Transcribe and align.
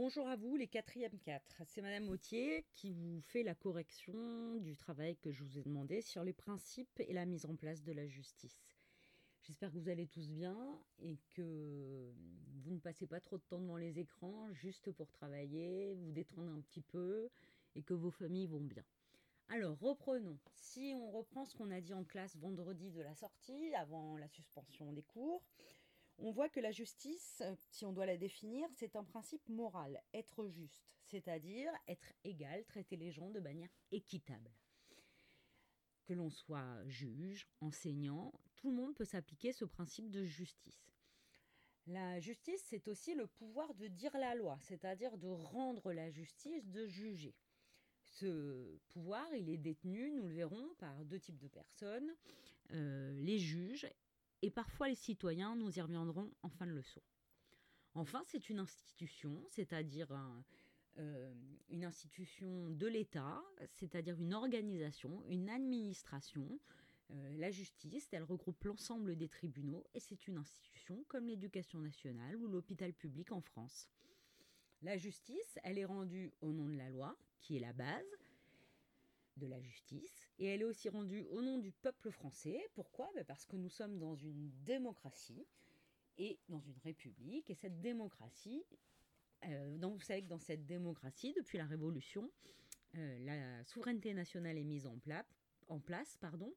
Bonjour 0.00 0.28
à 0.28 0.36
vous, 0.36 0.54
les 0.54 0.68
quatrièmes 0.68 1.18
4. 1.24 1.62
C'est 1.66 1.82
Madame 1.82 2.08
Autier 2.08 2.64
qui 2.72 2.92
vous 2.92 3.20
fait 3.20 3.42
la 3.42 3.56
correction 3.56 4.54
du 4.60 4.76
travail 4.76 5.16
que 5.16 5.32
je 5.32 5.42
vous 5.42 5.58
ai 5.58 5.62
demandé 5.64 6.02
sur 6.02 6.22
les 6.22 6.32
principes 6.32 7.00
et 7.00 7.12
la 7.12 7.26
mise 7.26 7.46
en 7.46 7.56
place 7.56 7.82
de 7.82 7.90
la 7.90 8.06
justice. 8.06 8.62
J'espère 9.42 9.72
que 9.72 9.76
vous 9.76 9.88
allez 9.88 10.06
tous 10.06 10.30
bien 10.30 10.56
et 11.00 11.18
que 11.34 12.12
vous 12.62 12.70
ne 12.70 12.78
passez 12.78 13.08
pas 13.08 13.18
trop 13.18 13.38
de 13.38 13.42
temps 13.42 13.58
devant 13.58 13.76
les 13.76 13.98
écrans 13.98 14.52
juste 14.52 14.92
pour 14.92 15.10
travailler, 15.10 15.94
vous 15.94 16.12
détendre 16.12 16.52
un 16.52 16.60
petit 16.60 16.82
peu 16.82 17.28
et 17.74 17.82
que 17.82 17.94
vos 17.94 18.12
familles 18.12 18.46
vont 18.46 18.60
bien. 18.60 18.84
Alors, 19.48 19.80
reprenons. 19.80 20.38
Si 20.54 20.92
on 20.94 21.10
reprend 21.10 21.44
ce 21.44 21.56
qu'on 21.56 21.72
a 21.72 21.80
dit 21.80 21.94
en 21.94 22.04
classe 22.04 22.36
vendredi 22.36 22.92
de 22.92 23.00
la 23.00 23.16
sortie, 23.16 23.74
avant 23.74 24.16
la 24.16 24.28
suspension 24.28 24.92
des 24.92 25.02
cours, 25.02 25.42
on 26.18 26.32
voit 26.32 26.48
que 26.48 26.60
la 26.60 26.72
justice, 26.72 27.42
si 27.70 27.84
on 27.84 27.92
doit 27.92 28.06
la 28.06 28.16
définir, 28.16 28.68
c'est 28.74 28.96
un 28.96 29.04
principe 29.04 29.48
moral, 29.48 30.02
être 30.12 30.48
juste, 30.48 30.90
c'est-à-dire 31.04 31.72
être 31.86 32.12
égal, 32.24 32.64
traiter 32.66 32.96
les 32.96 33.10
gens 33.10 33.30
de 33.30 33.40
manière 33.40 33.70
équitable. 33.92 34.50
Que 36.04 36.14
l'on 36.14 36.30
soit 36.30 36.84
juge, 36.86 37.46
enseignant, 37.60 38.32
tout 38.56 38.70
le 38.70 38.76
monde 38.76 38.94
peut 38.94 39.04
s'appliquer 39.04 39.52
ce 39.52 39.64
principe 39.64 40.10
de 40.10 40.24
justice. 40.24 40.92
La 41.86 42.20
justice, 42.20 42.62
c'est 42.66 42.88
aussi 42.88 43.14
le 43.14 43.26
pouvoir 43.26 43.74
de 43.74 43.86
dire 43.86 44.16
la 44.18 44.34
loi, 44.34 44.58
c'est-à-dire 44.62 45.16
de 45.16 45.28
rendre 45.28 45.92
la 45.92 46.10
justice, 46.10 46.68
de 46.68 46.86
juger. 46.86 47.34
Ce 48.02 48.78
pouvoir, 48.88 49.26
il 49.34 49.48
est 49.48 49.56
détenu, 49.56 50.10
nous 50.10 50.26
le 50.26 50.34
verrons, 50.34 50.74
par 50.78 51.04
deux 51.04 51.20
types 51.20 51.38
de 51.38 51.48
personnes, 51.48 52.14
euh, 52.72 53.12
les 53.12 53.38
juges 53.38 53.88
et 54.42 54.50
parfois 54.50 54.88
les 54.88 54.94
citoyens, 54.94 55.56
nous 55.56 55.78
y 55.78 55.80
reviendrons 55.80 56.30
en 56.42 56.48
fin 56.48 56.66
de 56.66 56.72
leçon. 56.72 57.02
Enfin, 57.94 58.22
c'est 58.26 58.48
une 58.48 58.60
institution, 58.60 59.44
c'est-à-dire 59.50 60.08
euh, 60.98 61.34
une 61.68 61.84
institution 61.84 62.70
de 62.70 62.86
l'État, 62.86 63.42
c'est-à-dire 63.72 64.16
une 64.20 64.34
organisation, 64.34 65.22
une 65.28 65.48
administration. 65.48 66.60
Euh, 67.10 67.36
la 67.38 67.50
justice, 67.50 68.08
elle 68.12 68.24
regroupe 68.24 68.62
l'ensemble 68.64 69.16
des 69.16 69.28
tribunaux 69.28 69.84
et 69.94 70.00
c'est 70.00 70.28
une 70.28 70.36
institution 70.36 71.04
comme 71.08 71.26
l'éducation 71.26 71.80
nationale 71.80 72.36
ou 72.36 72.48
l'hôpital 72.48 72.92
public 72.92 73.32
en 73.32 73.40
France. 73.40 73.88
La 74.82 74.96
justice, 74.96 75.58
elle 75.64 75.78
est 75.78 75.84
rendue 75.84 76.32
au 76.40 76.52
nom 76.52 76.68
de 76.68 76.76
la 76.76 76.90
loi, 76.90 77.16
qui 77.40 77.56
est 77.56 77.60
la 77.60 77.72
base, 77.72 78.17
de 79.38 79.46
la 79.46 79.60
justice. 79.60 80.28
Et 80.38 80.46
elle 80.46 80.62
est 80.62 80.64
aussi 80.64 80.88
rendue 80.88 81.24
au 81.30 81.40
nom 81.42 81.58
du 81.58 81.72
peuple 81.72 82.10
français. 82.10 82.60
Pourquoi? 82.74 83.10
Ben, 83.14 83.24
Parce 83.24 83.44
que 83.44 83.56
nous 83.56 83.68
sommes 83.68 83.98
dans 83.98 84.14
une 84.14 84.50
démocratie 84.64 85.46
et 86.18 86.38
dans 86.48 86.60
une 86.60 86.78
république. 86.84 87.50
Et 87.50 87.54
cette 87.54 87.80
démocratie, 87.80 88.64
euh, 89.44 89.78
donc 89.78 89.94
vous 89.94 90.04
savez 90.04 90.22
que 90.22 90.28
dans 90.28 90.38
cette 90.38 90.66
démocratie, 90.66 91.32
depuis 91.32 91.58
la 91.58 91.66
Révolution, 91.66 92.30
euh, 92.96 93.18
la 93.20 93.64
souveraineté 93.64 94.14
nationale 94.14 94.58
est 94.58 94.64
mise 94.64 94.86
en, 94.86 94.98
place. 94.98 96.16
Pardon, 96.20 96.54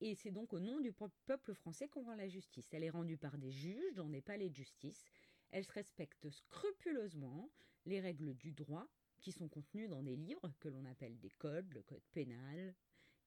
et 0.00 0.14
c'est 0.14 0.30
donc 0.30 0.52
au 0.52 0.60
nom 0.60 0.80
du 0.80 0.92
peuple 1.26 1.54
français 1.54 1.88
qu'on 1.88 2.04
rend 2.04 2.14
la 2.14 2.28
justice. 2.28 2.72
Elle 2.72 2.84
est 2.84 2.90
rendue 2.90 3.18
par 3.18 3.36
des 3.36 3.52
juges 3.52 3.94
dans 3.94 4.08
des 4.08 4.20
palais 4.20 4.48
de 4.48 4.54
justice. 4.54 5.04
Elle 5.50 5.66
respecte 5.74 6.30
scrupuleusement 6.30 7.50
les 7.84 8.00
règles 8.00 8.34
du 8.34 8.52
droit 8.52 8.86
qui 9.20 9.32
sont 9.32 9.48
contenus 9.48 9.88
dans 9.88 10.02
des 10.02 10.16
livres 10.16 10.52
que 10.60 10.68
l'on 10.68 10.84
appelle 10.84 11.18
des 11.18 11.30
codes, 11.30 11.72
le 11.72 11.82
code 11.82 12.02
pénal, 12.12 12.74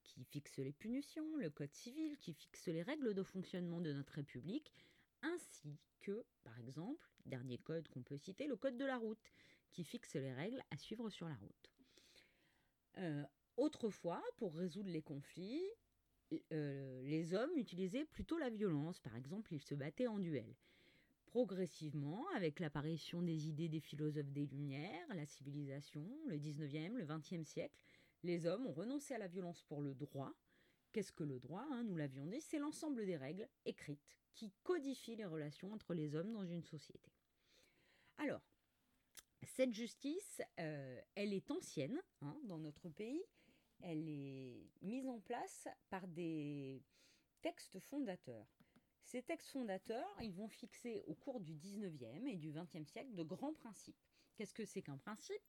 qui 0.02 0.24
fixe 0.24 0.58
les 0.58 0.72
punitions, 0.72 1.36
le 1.36 1.50
code 1.50 1.72
civil, 1.72 2.16
qui 2.18 2.32
fixe 2.32 2.66
les 2.66 2.82
règles 2.82 3.14
de 3.14 3.22
fonctionnement 3.22 3.80
de 3.80 3.92
notre 3.92 4.14
République, 4.14 4.72
ainsi 5.22 5.78
que, 6.00 6.24
par 6.42 6.58
exemple, 6.58 7.08
dernier 7.26 7.58
code 7.58 7.88
qu'on 7.88 8.02
peut 8.02 8.16
citer, 8.16 8.46
le 8.46 8.56
code 8.56 8.76
de 8.76 8.84
la 8.84 8.96
route, 8.96 9.32
qui 9.70 9.84
fixe 9.84 10.14
les 10.14 10.32
règles 10.32 10.62
à 10.70 10.76
suivre 10.76 11.08
sur 11.08 11.28
la 11.28 11.36
route. 11.36 11.70
Euh, 12.98 13.24
autrefois, 13.56 14.22
pour 14.36 14.54
résoudre 14.54 14.90
les 14.90 15.02
conflits, 15.02 15.64
euh, 16.52 17.02
les 17.02 17.34
hommes 17.34 17.56
utilisaient 17.56 18.04
plutôt 18.04 18.38
la 18.38 18.50
violence, 18.50 19.00
par 19.00 19.16
exemple, 19.16 19.54
ils 19.54 19.62
se 19.62 19.74
battaient 19.74 20.06
en 20.06 20.18
duel. 20.18 20.54
Progressivement, 21.32 22.28
avec 22.36 22.60
l'apparition 22.60 23.22
des 23.22 23.48
idées 23.48 23.70
des 23.70 23.80
philosophes 23.80 24.30
des 24.32 24.44
Lumières, 24.44 25.14
la 25.14 25.24
civilisation, 25.24 26.06
le 26.26 26.36
19e, 26.36 26.92
le 26.92 27.06
20e 27.06 27.42
siècle, 27.42 27.74
les 28.22 28.44
hommes 28.44 28.66
ont 28.66 28.72
renoncé 28.74 29.14
à 29.14 29.18
la 29.18 29.28
violence 29.28 29.62
pour 29.62 29.80
le 29.80 29.94
droit. 29.94 30.34
Qu'est-ce 30.92 31.10
que 31.10 31.24
le 31.24 31.40
droit 31.40 31.64
hein, 31.70 31.84
Nous 31.84 31.96
l'avions 31.96 32.26
dit, 32.26 32.42
c'est 32.42 32.58
l'ensemble 32.58 33.06
des 33.06 33.16
règles 33.16 33.48
écrites 33.64 34.18
qui 34.34 34.52
codifient 34.62 35.16
les 35.16 35.24
relations 35.24 35.72
entre 35.72 35.94
les 35.94 36.14
hommes 36.14 36.34
dans 36.34 36.44
une 36.44 36.64
société. 36.64 37.10
Alors, 38.18 38.42
cette 39.42 39.72
justice, 39.72 40.42
euh, 40.60 41.00
elle 41.14 41.32
est 41.32 41.50
ancienne 41.50 41.98
hein, 42.20 42.38
dans 42.44 42.58
notre 42.58 42.90
pays. 42.90 43.24
Elle 43.80 44.06
est 44.06 44.68
mise 44.82 45.08
en 45.08 45.18
place 45.20 45.66
par 45.88 46.06
des 46.08 46.82
textes 47.40 47.80
fondateurs. 47.80 48.61
Ces 49.12 49.20
textes 49.20 49.50
fondateurs, 49.50 50.16
ils 50.22 50.32
vont 50.32 50.48
fixer 50.48 51.02
au 51.06 51.12
cours 51.12 51.38
du 51.38 51.54
19e 51.54 52.26
et 52.26 52.38
du 52.38 52.50
20e 52.50 52.86
siècle 52.86 53.14
de 53.14 53.22
grands 53.22 53.52
principes. 53.52 54.02
Qu'est-ce 54.36 54.54
que 54.54 54.64
c'est 54.64 54.80
qu'un 54.80 54.96
principe? 54.96 55.42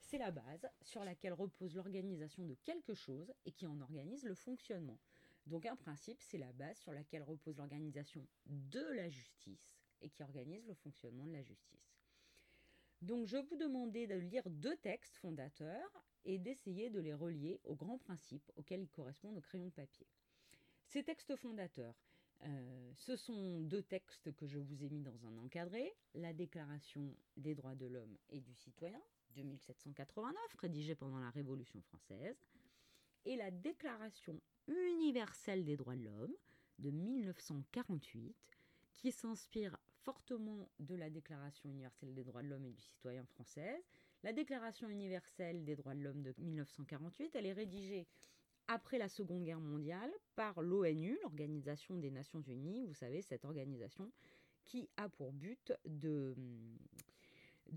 C'est 0.00 0.18
la 0.18 0.32
base 0.32 0.68
sur 0.82 1.04
laquelle 1.04 1.32
repose 1.32 1.76
l'organisation 1.76 2.44
de 2.44 2.56
quelque 2.64 2.92
chose 2.92 3.32
et 3.46 3.52
qui 3.52 3.68
en 3.68 3.80
organise 3.80 4.24
le 4.24 4.34
fonctionnement. 4.34 4.98
Donc 5.46 5.64
un 5.64 5.76
principe, 5.76 6.20
c'est 6.22 6.38
la 6.38 6.50
base 6.54 6.76
sur 6.78 6.92
laquelle 6.92 7.22
repose 7.22 7.56
l'organisation 7.56 8.26
de 8.46 8.82
la 8.96 9.08
justice 9.08 9.78
et 10.02 10.08
qui 10.08 10.24
organise 10.24 10.66
le 10.66 10.74
fonctionnement 10.74 11.26
de 11.26 11.34
la 11.34 11.42
justice. 11.44 12.00
Donc 13.00 13.28
je 13.28 13.36
vous 13.36 13.54
demandais 13.54 14.08
de 14.08 14.16
lire 14.16 14.50
deux 14.50 14.76
textes 14.78 15.14
fondateurs 15.18 16.02
et 16.24 16.36
d'essayer 16.36 16.90
de 16.90 16.98
les 16.98 17.14
relier 17.14 17.60
aux 17.62 17.76
grands 17.76 17.98
principes 17.98 18.50
auxquels 18.56 18.82
ils 18.82 18.90
correspondent 18.90 19.38
au 19.38 19.40
crayon 19.40 19.66
de 19.66 19.70
papier. 19.70 20.08
Ces 20.88 21.04
textes 21.04 21.36
fondateurs, 21.36 21.94
euh, 22.42 22.92
ce 22.96 23.16
sont 23.16 23.60
deux 23.60 23.82
textes 23.82 24.32
que 24.36 24.46
je 24.46 24.58
vous 24.58 24.84
ai 24.84 24.88
mis 24.88 25.00
dans 25.00 25.26
un 25.26 25.36
encadré. 25.38 25.94
La 26.14 26.32
Déclaration 26.32 27.14
des 27.36 27.54
droits 27.54 27.74
de 27.74 27.86
l'homme 27.86 28.16
et 28.30 28.40
du 28.40 28.54
citoyen 28.54 29.00
de 29.34 29.42
1789, 29.42 30.36
rédigée 30.58 30.94
pendant 30.94 31.18
la 31.18 31.30
Révolution 31.30 31.80
française, 31.82 32.36
et 33.24 33.36
la 33.36 33.50
Déclaration 33.50 34.40
universelle 34.68 35.64
des 35.64 35.76
droits 35.76 35.96
de 35.96 36.04
l'homme 36.04 36.34
de 36.78 36.90
1948, 36.90 38.36
qui 38.92 39.12
s'inspire 39.12 39.76
fortement 40.04 40.68
de 40.78 40.94
la 40.94 41.10
Déclaration 41.10 41.68
universelle 41.68 42.14
des 42.14 42.24
droits 42.24 42.42
de 42.42 42.48
l'homme 42.48 42.66
et 42.66 42.72
du 42.72 42.80
citoyen 42.82 43.24
française. 43.24 43.82
La 44.22 44.32
Déclaration 44.32 44.88
universelle 44.88 45.64
des 45.64 45.76
droits 45.76 45.94
de 45.94 46.00
l'homme 46.00 46.22
de 46.22 46.34
1948, 46.38 47.34
elle 47.34 47.46
est 47.46 47.52
rédigée 47.52 48.06
après 48.68 48.98
la 48.98 49.08
Seconde 49.08 49.44
Guerre 49.44 49.60
mondiale 49.60 50.10
par 50.36 50.62
l'ONU, 50.62 51.18
l'Organisation 51.22 51.96
des 51.96 52.10
Nations 52.10 52.40
Unies, 52.40 52.84
vous 52.86 52.94
savez, 52.94 53.22
cette 53.22 53.44
organisation 53.44 54.10
qui 54.64 54.88
a 54.96 55.08
pour 55.08 55.32
but 55.32 55.72
de, 55.84 56.34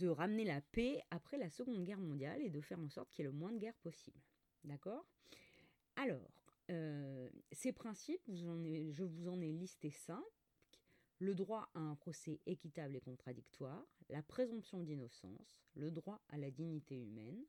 ramener 0.08 0.46
la 0.46 0.62
paix 0.62 1.04
après 1.12 1.38
la 1.38 1.50
Seconde 1.50 1.84
Guerre 1.84 2.00
mondiale 2.00 2.42
et 2.42 2.50
de 2.50 2.62
faire 2.62 2.80
en 2.80 2.90
sorte 2.90 3.10
qu'il 3.12 3.24
y 3.24 3.28
ait 3.28 3.32
le 3.32 3.38
moins 3.38 3.52
de 3.52 3.58
guerre 3.58 3.76
possible. 3.76 4.20
D'accord? 4.64 5.06
Alors, 5.96 6.32
euh, 6.70 7.30
ces 7.52 7.74
principes, 7.74 8.22
je 8.30 9.04
vous 9.04 9.28
en 9.28 9.42
ai 9.42 9.52
listé 9.52 9.92
cinq. 9.92 10.24
Le 11.20 11.34
droit 11.34 11.70
à 11.74 11.80
un 11.80 11.96
procès 11.96 12.40
équitable 12.46 12.96
et 12.96 13.02
contradictoire, 13.02 13.84
la 14.10 14.22
présomption 14.22 14.84
d'innocence, 14.84 15.60
le 15.74 15.90
droit 15.90 16.22
à 16.30 16.38
la 16.38 16.52
dignité 16.52 16.96
humaine, 16.96 17.44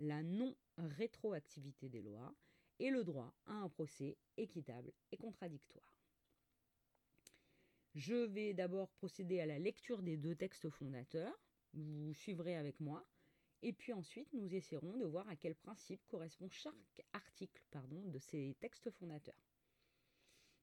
la 0.00 0.24
non-rétroactivité 0.24 1.88
des 1.88 2.02
lois, 2.02 2.34
et 2.78 2.90
le 2.90 3.04
droit 3.04 3.34
à 3.46 3.52
un 3.52 3.68
procès 3.68 4.16
équitable 4.36 4.92
et 5.12 5.16
contradictoire. 5.16 5.94
Je 7.94 8.14
vais 8.14 8.54
d'abord 8.54 8.90
procéder 8.90 9.40
à 9.40 9.46
la 9.46 9.58
lecture 9.58 10.02
des 10.02 10.16
deux 10.16 10.34
textes 10.34 10.68
fondateurs, 10.68 11.38
vous 11.74 12.12
suivrez 12.14 12.56
avec 12.56 12.80
moi, 12.80 13.06
et 13.62 13.72
puis 13.72 13.92
ensuite 13.92 14.32
nous 14.32 14.54
essaierons 14.54 14.96
de 14.96 15.06
voir 15.06 15.28
à 15.28 15.36
quel 15.36 15.54
principe 15.54 16.04
correspond 16.08 16.48
chaque 16.50 17.02
article 17.12 17.64
de 18.06 18.18
ces 18.18 18.56
textes 18.60 18.90
fondateurs. 18.90 19.34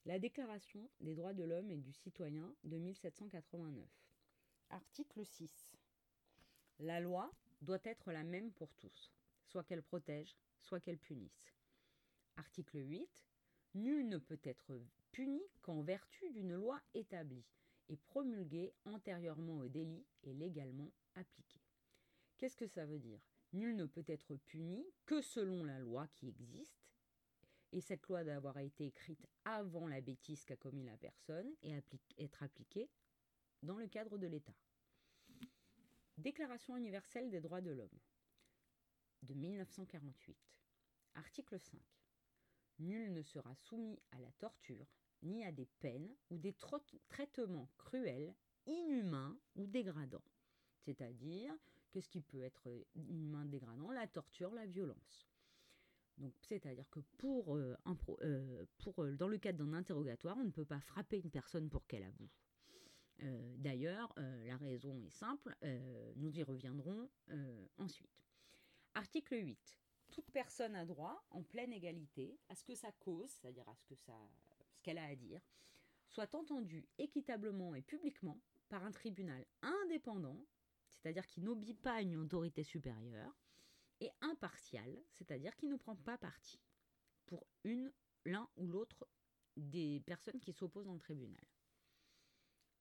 La 0.06 0.18
Déclaration 0.18 0.90
des 1.00 1.14
droits 1.14 1.34
de 1.34 1.44
l'homme 1.44 1.70
et 1.70 1.78
du 1.78 1.92
citoyen 1.92 2.56
de 2.64 2.78
1789. 2.78 3.88
Article 4.70 5.26
6. 5.26 5.76
La 6.80 7.00
loi 7.00 7.32
doit 7.62 7.82
être 7.84 8.12
la 8.12 8.24
même 8.24 8.52
pour 8.54 8.74
tous, 8.76 9.12
soit 9.44 9.64
qu'elle 9.64 9.84
protège, 9.84 10.36
soit 10.62 10.80
qu'elle 10.80 10.98
punisse. 10.98 11.54
Article 12.38 12.78
8. 12.78 13.10
Nul 13.74 14.08
ne 14.08 14.18
peut 14.18 14.40
être 14.44 14.82
puni 15.12 15.42
qu'en 15.62 15.82
vertu 15.82 16.30
d'une 16.32 16.54
loi 16.54 16.82
établie 16.94 17.46
et 17.90 17.98
promulguée 17.98 18.74
antérieurement 18.86 19.60
au 19.60 19.68
délit 19.68 20.06
et 20.24 20.34
légalement 20.34 20.92
appliquée. 21.16 21.62
Qu'est-ce 22.38 22.58
que 22.58 22.68
ça 22.68 22.86
veut 22.86 23.00
dire? 23.00 23.22
Nul 23.54 23.76
ne 23.76 23.86
peut 23.86 24.06
être 24.08 24.36
puni 24.36 24.86
que 25.06 25.22
selon 25.22 25.64
la 25.64 25.80
loi 25.80 26.08
qui 26.08 26.28
existe, 26.28 26.82
et 27.74 27.82
cette 27.82 28.08
loi 28.08 28.24
d'avoir 28.24 28.58
été 28.58 28.86
écrite 28.86 29.26
avant 29.46 29.88
la 29.88 30.02
bêtise 30.02 30.44
qu'a 30.44 30.58
commis 30.58 30.84
la 30.84 30.98
personne 30.98 31.50
et 31.62 31.72
être 32.18 32.44
appliquée 32.44 32.90
dans 33.64 33.78
le 33.78 33.88
cadre 33.88 34.18
de 34.18 34.28
l'État. 34.28 34.56
Déclaration 36.18 36.76
universelle 36.76 37.30
des 37.30 37.42
droits 37.42 37.62
de 37.62 37.72
l'homme 37.72 38.00
de 39.24 39.34
1948. 39.34 40.38
Article 41.16 41.60
5. 41.60 41.80
Nul 42.82 43.14
ne 43.14 43.22
sera 43.22 43.54
soumis 43.56 44.00
à 44.12 44.20
la 44.20 44.32
torture, 44.34 44.88
ni 45.22 45.44
à 45.46 45.52
des 45.52 45.68
peines 45.80 46.14
ou 46.30 46.38
des 46.38 46.56
traitements 47.10 47.70
cruels, 47.78 48.34
inhumains 48.66 49.38
ou 49.56 49.68
dégradants. 49.68 50.24
C'est-à-dire, 50.80 51.54
qu'est-ce 51.92 52.10
qui 52.10 52.22
peut 52.22 52.42
être 52.42 52.70
inhumain, 52.96 53.46
dégradant? 53.46 53.92
La 53.92 54.08
torture, 54.08 54.54
la 54.54 54.66
violence. 54.66 55.32
Donc, 56.18 56.34
c'est-à-dire 56.42 56.90
que 56.90 57.00
pour, 57.18 57.56
euh, 57.56 57.76
euh, 58.22 58.66
pour 58.78 59.04
euh, 59.04 59.16
dans 59.16 59.28
le 59.28 59.38
cadre 59.38 59.64
d'un 59.64 59.74
interrogatoire, 59.74 60.38
on 60.38 60.44
ne 60.44 60.52
peut 60.52 60.66
pas 60.66 60.82
frapper 60.82 61.20
une 61.20 61.32
personne 61.32 61.70
pour 61.70 61.86
qu'elle 61.88 62.04
avoue. 62.04 62.30
D'ailleurs, 63.58 64.12
la 64.18 64.58
raison 64.58 65.00
est 65.04 65.12
simple, 65.12 65.56
nous 66.16 66.40
y 66.40 66.42
reviendrons 66.42 67.08
ensuite. 67.78 68.26
Article 68.96 69.36
8. 69.36 69.81
Toute 70.12 70.30
personne 70.32 70.76
a 70.76 70.86
droit, 70.86 71.26
en 71.32 71.42
pleine 71.42 71.72
égalité, 71.72 72.38
à 72.50 72.56
ce 72.56 72.64
que 72.64 72.76
sa 72.76 72.92
cause, 72.92 73.30
c'est-à-dire 73.30 73.68
à 73.68 73.76
ce 73.76 73.94
qu'elle 74.84 74.98
a 74.98 75.06
à 75.06 75.16
dire, 75.16 75.42
soit 76.08 76.36
entendue 76.36 76.86
équitablement 76.98 77.74
et 77.76 77.82
publiquement 77.82 78.42
par 78.68 78.84
un 78.84 78.92
tribunal 78.92 79.46
indépendant, 79.62 80.46
c'est-à-dire 80.90 81.26
qui 81.26 81.42
n'obéit 81.42 81.82
pas 81.82 81.96
à 81.96 82.02
une 82.02 82.18
autorité 82.18 82.64
supérieure, 82.64 83.34
et 84.02 84.12
impartial, 84.22 85.02
c'est-à-dire 85.12 85.56
qui 85.56 85.68
ne 85.68 85.78
prend 85.78 85.96
pas 85.96 86.18
parti 86.18 86.60
pour 87.28 87.46
une, 87.64 87.94
l'un 88.26 88.50
ou 88.58 88.68
l'autre 88.68 89.08
des 89.56 90.02
personnes 90.06 90.40
qui 90.40 90.52
s'opposent 90.52 90.88
dans 90.88 90.94
le 90.94 91.00
tribunal. 91.00 91.46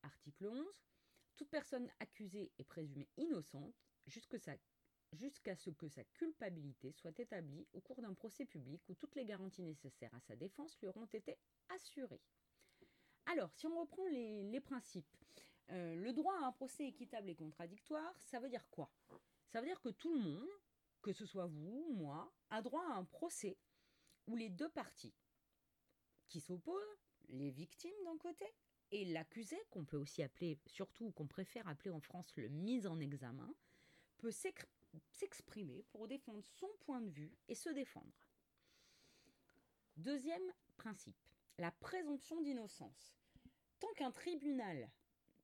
Article 0.03 0.47
11. 0.47 0.67
Toute 1.37 1.51
personne 1.51 1.91
accusée 2.01 2.51
est 2.59 2.65
présumée 2.65 3.09
innocente 3.17 3.75
jusqu'à 5.13 5.57
ce 5.57 5.71
que 5.71 5.89
sa 5.89 6.05
culpabilité 6.05 6.93
soit 6.93 7.19
établie 7.19 7.67
au 7.73 7.81
cours 7.81 8.01
d'un 8.01 8.15
procès 8.15 8.45
public 8.45 8.83
où 8.89 8.95
toutes 8.95 9.17
les 9.17 9.25
garanties 9.25 9.63
nécessaires 9.63 10.15
à 10.15 10.21
sa 10.21 10.37
défense 10.37 10.77
lui 10.81 10.89
auront 10.89 11.07
été 11.07 11.37
assurées. 11.69 12.21
Alors, 13.27 13.53
si 13.53 13.67
on 13.67 13.79
reprend 13.79 14.07
les, 14.07 14.61
principes, 14.61 15.17
euh, 15.71 15.95
le 15.95 16.13
droit 16.13 16.35
à 16.41 16.47
un 16.47 16.53
procès 16.53 16.87
équitable 16.87 17.29
et 17.29 17.35
contradictoire, 17.35 18.15
ça 18.21 18.41
veut 18.41 18.49
dire 18.49 18.69
quoi? 18.71 18.91
Ça 19.49 19.61
veut 19.61 19.67
dire 19.67 19.81
que 19.81 19.91
tout 19.91 20.13
le 20.13 20.21
monde, 20.21 20.49
que 21.03 21.13
ce 21.13 21.27
soit 21.27 21.47
vous, 21.47 21.93
moi, 21.93 22.33
a 22.51 22.63
droit 22.63 22.85
à 22.85 22.95
un 22.95 23.05
procès 23.05 23.57
où 24.27 24.37
les 24.37 24.49
deux 24.49 24.71
parties 24.71 25.15
qui 26.29 26.41
s'opposent, 26.41 26.99
les 27.29 27.51
victimes 27.51 28.05
d'un 28.05 28.19
côté 28.19 28.47
et 28.93 29.05
l'accusé, 29.05 29.57
qu'on 29.71 29.85
peut 29.85 29.97
aussi 29.97 30.23
appeler, 30.23 30.59
surtout 30.67 31.13
qu'on 31.13 31.27
préfère 31.27 31.69
appeler 31.69 31.91
en 31.91 32.01
France 32.01 32.33
le 32.37 32.49
mise 32.49 32.87
en 32.87 32.99
examen, 32.99 33.55
peut 34.19 34.33
s'exprimer 35.11 35.85
pour 35.91 36.09
défendre 36.09 36.43
son 36.43 36.69
point 36.81 37.01
de 37.01 37.11
vue 37.11 37.33
et 37.49 37.55
se 37.55 37.71
défendre. 37.71 38.29
Deuxième 39.97 40.53
principe, 40.77 41.17
la 41.59 41.71
présomption 41.71 42.41
d'innocence. 42.41 43.15
Tant 43.79 43.93
qu'un 43.95 44.11
tribunal 44.11 44.91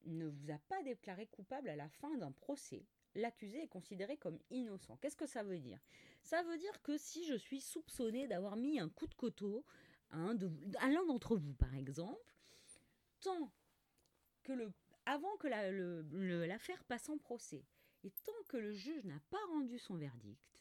ne 0.04 0.26
vous 0.26 0.50
a 0.50 0.58
pas 0.58 0.82
déclaré 0.82 1.26
coupable 1.26 1.69
à 1.69 1.76
la 1.76 1.88
fin 1.88 2.16
d'un 2.16 2.32
procès, 2.32 2.87
l'accusé 3.14 3.62
est 3.62 3.69
considéré 3.69 4.16
comme 4.16 4.38
innocent. 4.50 4.96
Qu'est-ce 4.98 5.16
que 5.16 5.26
ça 5.26 5.43
veut 5.43 5.58
dire? 5.58 5.81
Ça 6.22 6.43
veut 6.43 6.58
dire 6.58 6.82
que 6.82 6.96
si 6.96 7.25
je 7.26 7.34
suis 7.34 7.60
soupçonné 7.60 8.26
d'avoir 8.28 8.56
mis 8.56 8.78
un 8.78 8.88
coup 8.88 9.06
de 9.06 9.14
couteau 9.14 9.64
à 10.10 10.19
l'un 10.88 11.04
d'entre 11.06 11.37
vous, 11.37 11.54
par 11.54 11.75
exemple, 11.75 12.34
avant 15.06 15.37
que 15.38 15.48
l'affaire 16.46 16.84
passe 16.84 17.08
en 17.08 17.19
procès, 17.19 17.64
et 18.06 18.12
tant 18.25 18.44
que 18.47 18.56
le 18.56 18.73
juge 18.73 19.05
n'a 19.05 19.19
pas 19.31 19.44
rendu 19.49 19.79
son 19.81 19.97
verdict, 19.97 20.61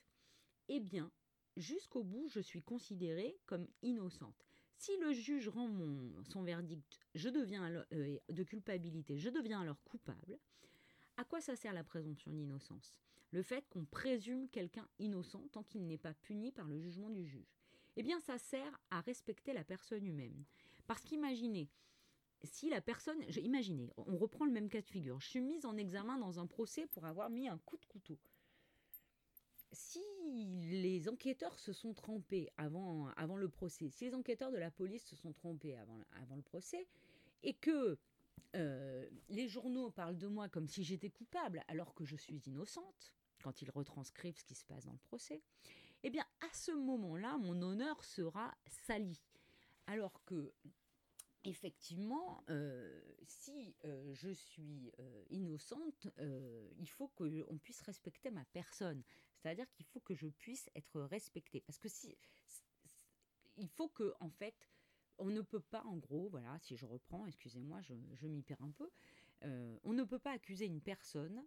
eh 0.67 0.79
bien, 0.79 1.11
jusqu'au 1.57 2.03
bout, 2.03 2.27
je 2.27 2.39
suis 2.39 2.63
considérée 2.63 3.37
comme 3.45 3.67
innocente. 3.83 4.47
Si 4.77 4.97
le 4.97 5.13
juge 5.13 5.47
rend 5.47 5.69
son 6.23 6.41
verdict 6.41 6.99
je 7.13 7.29
deviens 7.29 7.85
euh, 7.93 8.17
de 8.29 8.43
culpabilité, 8.43 9.19
je 9.19 9.29
deviens 9.29 9.61
alors 9.61 9.81
coupable, 9.83 10.39
à 11.17 11.23
quoi 11.23 11.39
ça 11.39 11.55
sert 11.55 11.73
la 11.73 11.83
présomption 11.83 12.31
d'innocence? 12.31 12.99
Le 13.29 13.43
fait 13.43 13.63
qu'on 13.69 13.85
présume 13.85 14.49
quelqu'un 14.49 14.87
innocent 14.97 15.47
tant 15.51 15.63
qu'il 15.63 15.85
n'est 15.85 15.99
pas 15.99 16.15
puni 16.15 16.51
par 16.51 16.67
le 16.67 16.79
jugement 16.79 17.11
du 17.11 17.25
juge. 17.25 17.53
Eh 17.95 18.01
bien, 18.01 18.19
ça 18.21 18.39
sert 18.39 18.81
à 18.89 19.01
respecter 19.01 19.53
la 19.53 19.63
personne 19.63 20.05
humaine. 20.05 20.43
Parce 20.87 21.03
qu'imaginez, 21.03 21.69
si 22.45 22.69
la 22.69 22.81
personne, 22.81 23.21
imaginez, 23.37 23.91
on 23.97 24.17
reprend 24.17 24.45
le 24.45 24.51
même 24.51 24.69
cas 24.69 24.81
de 24.81 24.87
figure, 24.87 25.19
je 25.19 25.27
suis 25.27 25.41
mise 25.41 25.65
en 25.65 25.77
examen 25.77 26.17
dans 26.17 26.39
un 26.39 26.47
procès 26.47 26.87
pour 26.87 27.05
avoir 27.05 27.29
mis 27.29 27.47
un 27.47 27.57
coup 27.59 27.77
de 27.77 27.85
couteau. 27.85 28.17
Si 29.71 30.01
les 30.69 31.09
enquêteurs 31.09 31.59
se 31.59 31.73
sont 31.73 31.93
trompés 31.93 32.49
avant, 32.57 33.07
avant 33.17 33.35
le 33.35 33.49
procès, 33.49 33.89
si 33.89 34.05
les 34.05 34.15
enquêteurs 34.15 34.51
de 34.51 34.57
la 34.57 34.71
police 34.71 35.05
se 35.05 35.15
sont 35.15 35.33
trompés 35.33 35.75
avant, 35.75 35.99
avant 36.21 36.35
le 36.35 36.41
procès, 36.41 36.87
et 37.43 37.53
que 37.53 37.97
euh, 38.55 39.09
les 39.29 39.47
journaux 39.47 39.91
parlent 39.91 40.17
de 40.17 40.27
moi 40.27 40.47
comme 40.49 40.67
si 40.67 40.83
j'étais 40.83 41.09
coupable 41.09 41.63
alors 41.67 41.93
que 41.93 42.05
je 42.05 42.15
suis 42.15 42.37
innocente, 42.47 43.13
quand 43.43 43.61
ils 43.61 43.69
retranscrivent 43.69 44.37
ce 44.37 44.45
qui 44.45 44.55
se 44.55 44.65
passe 44.65 44.85
dans 44.85 44.93
le 44.93 44.99
procès, 44.99 45.41
eh 46.03 46.09
bien 46.09 46.25
à 46.41 46.53
ce 46.53 46.71
moment-là, 46.71 47.37
mon 47.37 47.61
honneur 47.61 48.03
sera 48.03 48.53
sali. 48.67 49.21
Alors 49.87 50.23
que, 50.25 50.51
effectivement, 51.47 52.43
euh, 52.49 53.01
si 53.25 53.75
euh, 53.85 54.13
je 54.13 54.29
suis 54.29 54.91
innocente, 55.29 56.07
il 56.77 56.89
faut 56.89 57.07
qu'on 57.09 57.57
puisse 57.57 57.81
respecter 57.81 58.31
ma 58.31 58.45
personne. 58.45 59.03
C'est-à-dire 59.37 59.69
qu'il 59.71 59.85
faut 59.85 59.99
que 59.99 60.15
je 60.15 60.27
puisse 60.27 60.69
être 60.75 61.01
respectée. 61.01 61.61
Parce 61.61 61.79
que 61.79 61.89
si... 61.89 62.17
Il 63.57 63.69
faut 63.69 63.87
que, 63.87 64.13
en 64.19 64.29
fait, 64.29 64.55
on 65.17 65.29
ne 65.29 65.41
peut 65.41 65.61
pas, 65.61 65.83
en 65.85 65.97
gros, 65.97 66.29
voilà, 66.29 66.57
si 66.59 66.75
je 66.75 66.85
reprends, 66.85 67.25
excusez-moi, 67.25 67.81
je, 67.81 68.27
m'y 68.27 68.41
perds 68.41 68.61
un 68.61 68.71
peu, 68.71 68.89
euh, 69.43 69.77
on 69.83 69.93
ne 69.93 70.03
peut 70.03 70.19
pas 70.19 70.31
accuser 70.31 70.65
une 70.65 70.81
personne, 70.81 71.43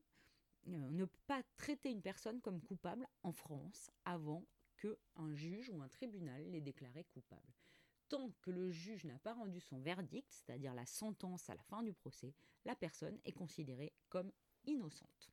euh, 0.69 0.87
on 0.89 0.93
ne 0.93 1.05
peut 1.05 1.21
pas 1.27 1.43
traiter 1.57 1.91
une 1.91 2.03
personne 2.03 2.41
comme 2.41 2.61
coupable 2.61 3.07
en 3.23 3.33
France 3.33 3.91
avant 4.05 4.45
qu'un 4.81 5.35
juge 5.35 5.71
ou 5.71 5.83
un 5.83 5.89
tribunal 5.89 6.43
l'ait 6.51 6.61
déclaré 6.61 7.05
coupable. 7.05 7.53
Tant 8.09 8.31
que 8.41 8.51
le 8.51 8.71
juge 8.71 9.05
n'a 9.05 9.19
pas 9.19 9.35
rendu 9.35 9.61
son 9.61 9.79
verdict, 9.81 10.31
c'est-à-dire 10.31 10.75
la 10.75 10.87
sentence 10.87 11.51
à 11.51 11.55
la 11.55 11.63
fin 11.65 11.83
du 11.83 11.93
procès, 11.93 12.35
la 12.65 12.75
personne 12.75 13.19
est 13.25 13.33
considérée 13.33 13.93
comme 14.09 14.33
innocente. 14.65 15.31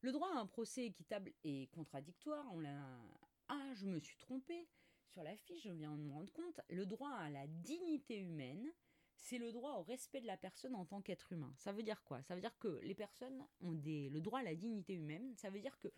Le 0.00 0.12
droit 0.12 0.30
à 0.34 0.38
un 0.38 0.46
procès 0.46 0.84
équitable 0.84 1.32
et 1.44 1.68
contradictoire, 1.68 2.46
on 2.52 2.60
l'a... 2.60 3.00
Ah, 3.48 3.72
je 3.74 3.86
me 3.86 3.98
suis 3.98 4.16
trompée 4.18 4.68
sur 5.06 5.22
la 5.22 5.36
fiche, 5.36 5.62
je 5.62 5.72
viens 5.72 5.96
de 5.96 6.02
me 6.02 6.12
rendre 6.12 6.32
compte, 6.32 6.60
le 6.68 6.84
droit 6.86 7.12
à 7.12 7.30
la 7.30 7.46
dignité 7.46 8.18
humaine, 8.18 8.70
c'est 9.16 9.38
le 9.38 9.52
droit 9.52 9.74
au 9.78 9.82
respect 9.82 10.20
de 10.20 10.26
la 10.26 10.36
personne 10.36 10.74
en 10.74 10.84
tant 10.84 11.00
qu'être 11.00 11.32
humain. 11.32 11.54
Ça 11.56 11.72
veut 11.72 11.82
dire 11.82 12.02
quoi? 12.04 12.22
Ça 12.22 12.34
veut 12.34 12.40
dire 12.40 12.58
que 12.58 12.80
les 12.82 12.94
personnes 12.94 13.46
ont 13.60 13.72
des, 13.72 14.10
le 14.10 14.20
droit 14.20 14.40
à 14.40 14.42
la 14.42 14.54
dignité 14.54 14.92
humaine, 14.92 15.34
ça 15.36 15.50
veut 15.50 15.60
dire 15.60 15.78
que 15.78 15.88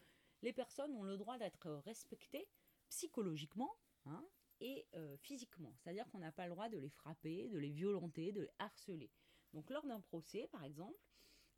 les 0.43 0.53
personnes 0.53 0.95
ont 0.95 1.03
le 1.03 1.17
droit 1.17 1.39
d'être 1.39 1.69
respectées 1.85 2.49
psychologiquement 2.89 3.75
hein, 4.05 4.25
et 4.61 4.87
euh, 4.95 5.17
physiquement. 5.19 5.75
C'est-à-dire 5.79 6.09
qu'on 6.11 6.19
n'a 6.19 6.33
pas 6.33 6.47
le 6.47 6.53
droit 6.53 6.69
de 6.69 6.79
les 6.79 6.89
frapper, 6.89 7.49
de 7.49 7.59
les 7.59 7.71
violenter, 7.71 8.33
de 8.33 8.43
les 8.43 8.51
harceler. 8.59 9.11
Donc 9.53 9.71
lors 9.71 9.87
d'un 9.87 10.01
procès, 10.01 10.49
par 10.49 10.65
exemple, 10.65 10.99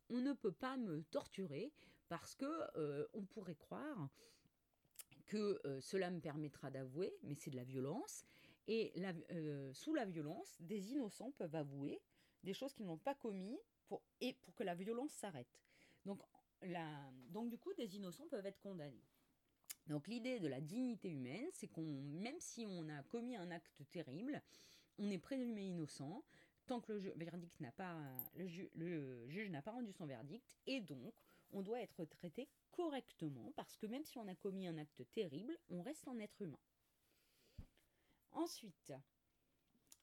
on 0.09 0.21
ne 0.21 0.33
peut 0.33 0.51
pas 0.51 0.77
me 0.77 1.03
torturer 1.03 1.71
parce 2.07 2.35
que 2.35 2.45
euh, 2.77 3.07
on 3.13 3.25
pourrait 3.25 3.55
croire 3.55 4.09
que 5.25 5.61
euh, 5.65 5.79
cela 5.79 6.09
me 6.09 6.19
permettra 6.19 6.71
d'avouer, 6.71 7.15
mais 7.21 7.35
c'est 7.35 7.51
de 7.51 7.55
la 7.55 7.63
violence. 7.63 8.23
Et 8.67 8.93
sous 9.73 9.95
la 9.95 10.05
violence, 10.05 10.55
des 10.59 10.91
innocents 10.91 11.31
peuvent 11.31 11.55
avouer 11.55 11.99
des 12.43 12.53
choses 12.53 12.71
qu'ils 12.71 12.85
n'ont 12.85 12.99
pas 12.99 13.15
commis 13.15 13.59
pour, 13.87 14.03
et 14.21 14.33
pour 14.33 14.53
que 14.53 14.61
la 14.61 14.75
violence 14.75 15.11
s'arrête. 15.11 15.59
Donc, 16.05 16.21
donc 17.29 17.49
du 17.49 17.57
coup, 17.57 17.73
des 17.73 17.95
innocents 17.95 18.27
peuvent 18.27 18.45
être 18.45 18.59
condamnés. 18.59 19.07
Donc 19.89 20.07
l'idée 20.07 20.39
de 20.39 20.47
la 20.47 20.61
dignité 20.61 21.09
humaine, 21.09 21.47
c'est 21.51 21.67
qu'on, 21.67 21.83
même 21.83 22.39
si 22.39 22.65
on 22.67 22.87
a 22.89 23.01
commis 23.03 23.35
un 23.35 23.49
acte 23.49 23.81
terrible, 23.91 24.41
on 24.99 25.09
est 25.09 25.17
présumé 25.17 25.63
innocent 25.63 26.23
tant 26.67 26.79
que 26.79 26.93
le 26.93 27.25
verdict 27.25 27.59
n'a 27.59 27.71
pas, 27.71 27.97
le, 28.35 29.27
juge 29.27 29.49
n'a 29.49 29.63
pas 29.63 29.71
rendu 29.71 29.91
son 29.91 30.05
verdict, 30.05 30.55
et 30.67 30.81
donc 30.81 31.15
on 31.49 31.63
doit 31.63 31.81
être 31.81 32.05
traité 32.05 32.47
correctement, 32.69 33.51
parce 33.55 33.75
que 33.75 33.87
même 33.87 34.05
si 34.05 34.19
on 34.19 34.27
a 34.27 34.35
commis 34.35 34.67
un 34.67 34.77
acte 34.77 35.01
terrible, 35.11 35.57
on 35.69 35.81
reste 35.81 36.07
un 36.07 36.19
être 36.19 36.39
humain. 36.43 36.59
Ensuite, 38.33 38.93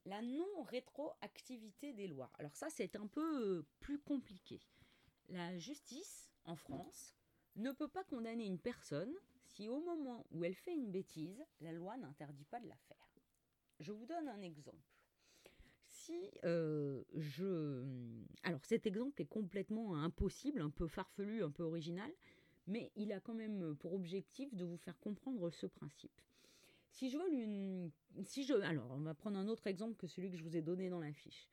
la 0.05 0.21
non-rétroactivité 0.23 1.93
des 1.93 2.09
lois. 2.09 2.33
Alors 2.41 2.57
ça, 2.57 2.69
c'est 2.69 2.97
un 2.97 3.07
peu 3.07 3.65
plus 3.79 4.01
compliqué. 4.01 4.61
La 5.29 5.57
justice, 5.59 6.29
en 6.45 6.57
France, 6.57 7.15
ne 7.57 7.73
peut 7.73 7.89
pas 7.89 8.05
condamner 8.05 8.47
une 8.47 8.59
personne 8.59 9.13
si 9.45 9.69
au 9.69 9.81
moment 9.81 10.27
où 10.33 10.45
elle 10.45 10.55
fait 10.55 10.75
une 10.75 10.91
bêtise, 10.91 11.43
la 11.61 11.73
loi 11.73 11.97
n'interdit 11.97 12.45
pas 12.45 12.61
de 12.61 12.69
la 12.69 12.77
faire. 12.89 13.11
Je 13.81 13.93
vous 13.93 14.07
donne 14.07 14.29
un 14.29 14.43
exemple. 14.43 14.93
si 15.87 16.31
euh, 16.45 17.03
je... 17.15 17.85
Alors 18.43 18.65
cet 18.65 18.87
exemple 18.87 19.21
est 19.21 19.27
complètement 19.27 19.97
impossible, 19.97 20.61
un 20.61 20.71
peu 20.71 20.87
farfelu, 20.87 21.43
un 21.43 21.51
peu 21.51 21.63
original, 21.63 22.11
mais 22.67 22.91
il 22.97 23.13
a 23.13 23.21
quand 23.21 23.35
même 23.35 23.77
pour 23.77 23.95
objectif 23.95 24.55
de 24.55 24.65
vous 24.65 24.77
faire 24.77 24.99
comprendre 24.99 25.51
ce 25.51 25.67
principe. 25.67 26.21
Si 26.91 27.11
je 27.11 27.19
vole 27.19 27.33
une... 27.33 27.91
Si 28.25 28.45
je... 28.45 28.55
Alors, 28.55 28.91
on 28.91 29.01
va 29.01 29.15
prendre 29.15 29.39
un 29.39 29.49
autre 29.49 29.67
exemple 29.67 29.97
que 29.97 30.07
celui 30.07 30.31
que 30.31 30.37
je 30.37 30.43
vous 30.43 30.57
ai 30.57 30.63
donné 30.63 30.89
dans 30.89 31.01
la 31.01 31.13
fiche. 31.13 31.49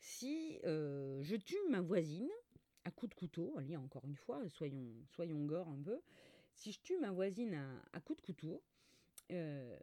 Si 0.00 0.58
euh, 0.64 1.22
je 1.22 1.36
tue 1.36 1.60
ma 1.68 1.80
voisine 1.80 2.30
à 2.84 2.90
coup 2.90 3.06
de 3.06 3.14
couteau, 3.14 3.54
allez, 3.58 3.76
encore 3.76 4.04
une 4.04 4.16
fois, 4.16 4.48
soyons, 4.48 4.92
soyons 5.06 5.44
gore 5.44 5.68
un 5.68 5.82
peu, 5.82 6.00
si 6.54 6.72
je 6.72 6.80
tue 6.80 6.98
ma 6.98 7.10
voisine 7.10 7.54
à, 7.54 7.82
à 7.92 8.00
coup 8.00 8.14
de 8.14 8.20
couteau, 8.22 8.62
euh, 9.30 9.78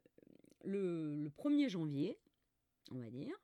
le, 0.64 1.16
le 1.16 1.30
1er 1.30 1.70
janvier, 1.70 2.20
on 2.92 3.00
va 3.00 3.10
dire, 3.10 3.36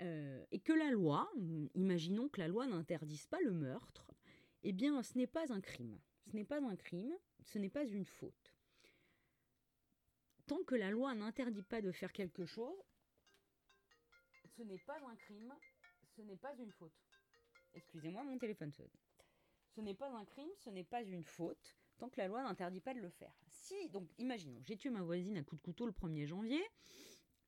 euh, 0.00 0.44
et 0.50 0.60
que 0.60 0.72
la 0.72 0.90
loi, 0.90 1.30
imaginons 1.74 2.28
que 2.28 2.40
la 2.40 2.48
loi 2.48 2.66
n'interdise 2.66 3.26
pas 3.26 3.40
le 3.40 3.52
meurtre, 3.52 4.06
eh 4.62 4.72
bien 4.72 5.02
ce 5.02 5.16
n'est 5.16 5.26
pas 5.26 5.52
un 5.52 5.60
crime. 5.60 5.98
Ce 6.26 6.36
n'est 6.36 6.44
pas 6.44 6.60
un 6.60 6.76
crime, 6.76 7.12
ce 7.42 7.58
n'est 7.58 7.68
pas 7.68 7.84
une 7.84 8.04
faute. 8.04 8.54
Tant 10.46 10.62
que 10.64 10.74
la 10.74 10.90
loi 10.90 11.14
n'interdit 11.14 11.62
pas 11.62 11.80
de 11.80 11.92
faire 11.92 12.12
quelque 12.12 12.44
chose, 12.44 12.82
ce 14.56 14.62
n'est 14.62 14.78
pas 14.78 14.98
un 15.06 15.16
crime, 15.16 15.54
ce 16.16 16.22
n'est 16.22 16.36
pas 16.36 16.54
une 16.56 16.70
faute. 16.72 17.13
Excusez-moi, 17.74 18.22
mon 18.24 18.38
téléphone 18.38 18.72
sonne. 18.72 18.88
Ce 19.74 19.80
n'est 19.80 19.94
pas 19.94 20.08
un 20.08 20.24
crime, 20.24 20.50
ce 20.64 20.70
n'est 20.70 20.84
pas 20.84 21.02
une 21.02 21.24
faute, 21.24 21.76
tant 21.98 22.08
que 22.08 22.18
la 22.18 22.28
loi 22.28 22.42
n'interdit 22.42 22.80
pas 22.80 22.94
de 22.94 23.00
le 23.00 23.10
faire. 23.10 23.34
Si, 23.48 23.88
donc, 23.88 24.08
imaginons, 24.18 24.60
j'ai 24.64 24.76
tué 24.76 24.90
ma 24.90 25.02
voisine 25.02 25.36
à 25.36 25.42
coup 25.42 25.56
de 25.56 25.62
couteau 25.62 25.86
le 25.86 25.92
1er 25.92 26.26
janvier, 26.26 26.62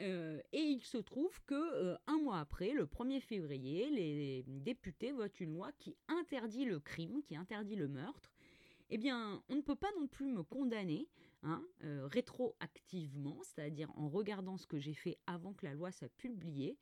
euh, 0.03 0.41
et 0.53 0.61
il 0.61 0.83
se 0.83 0.99
trouve 0.99 1.41
que 1.47 1.55
euh, 1.55 1.97
un 2.07 2.19
mois 2.19 2.41
après, 2.41 2.73
le 2.73 2.85
1er 2.87 3.21
février, 3.21 3.89
les 3.91 4.45
députés 4.47 5.13
votent 5.13 5.41
une 5.41 5.55
loi 5.55 5.73
qui 5.79 5.97
interdit 6.09 6.65
le 6.65 6.81
crime, 6.81 7.23
qui 7.23 7.37
interdit 7.37 7.77
le 7.77 7.89
meurtre. 7.89 8.35
Eh 8.91 8.99
bien, 8.99 9.43
on 9.49 9.57
ne 9.57 9.63
peut 9.63 9.77
pas 9.77 9.91
non 9.99 10.07
plus 10.07 10.27
me 10.27 10.43
condamner 10.43 11.09
hein, 11.43 11.65
euh, 11.85 12.07
rétroactivement, 12.07 13.39
c'est-à-dire 13.43 13.91
en 13.97 14.09
regardant 14.09 14.57
ce 14.59 14.67
que 14.67 14.79
j'ai 14.79 14.95
fait 14.95 15.19
avant 15.27 15.55
que 15.55 15.65
la 15.65 15.75
loi 15.75 15.91
soit 15.93 16.11
publiée, 16.17 16.77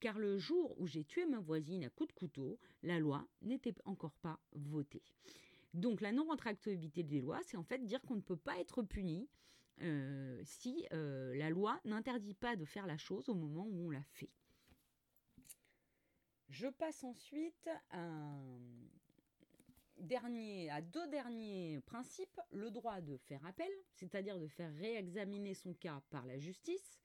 car 0.00 0.18
le 0.18 0.38
jour 0.38 0.74
où 0.78 0.86
j'ai 0.86 1.04
tué 1.04 1.26
ma 1.26 1.40
voisine 1.40 1.84
à 1.84 1.90
coup 1.90 2.06
de 2.06 2.12
couteau, 2.12 2.58
la 2.82 2.98
loi 2.98 3.26
n'était 3.42 3.74
encore 3.84 4.14
pas 4.16 4.40
votée. 4.52 5.02
Donc 5.74 6.00
la 6.00 6.12
non-retractabilité 6.12 7.02
des 7.02 7.20
lois, 7.20 7.40
c'est 7.42 7.56
en 7.56 7.62
fait 7.62 7.84
dire 7.84 8.00
qu'on 8.02 8.16
ne 8.16 8.20
peut 8.20 8.36
pas 8.36 8.58
être 8.58 8.82
puni 8.82 9.28
euh, 9.82 10.40
si 10.44 10.86
euh, 10.92 11.34
la 11.36 11.50
loi 11.50 11.80
n'interdit 11.84 12.34
pas 12.34 12.56
de 12.56 12.64
faire 12.64 12.86
la 12.86 12.96
chose 12.96 13.28
au 13.28 13.34
moment 13.34 13.66
où 13.66 13.88
on 13.88 13.90
l'a 13.90 14.02
fait. 14.02 14.30
Je 16.48 16.68
passe 16.68 17.04
ensuite 17.04 17.68
à 17.90 18.40
deux 20.82 21.06
derniers 21.08 21.80
principes. 21.86 22.40
Le 22.52 22.70
droit 22.70 23.00
de 23.00 23.16
faire 23.16 23.44
appel, 23.44 23.70
c'est-à-dire 23.92 24.38
de 24.38 24.46
faire 24.46 24.72
réexaminer 24.74 25.54
son 25.54 25.74
cas 25.74 26.00
par 26.10 26.24
la 26.24 26.38
justice. 26.38 27.00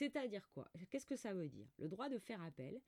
C'est-à-dire 0.00 0.48
quoi? 0.54 0.66
Qu'est-ce 0.88 1.04
que 1.04 1.14
ça 1.14 1.34
veut 1.34 1.50
dire? 1.50 1.66
Le 1.78 1.86
droit 1.86 2.08
de 2.08 2.18
faire 2.18 2.40
appel, 2.42 2.80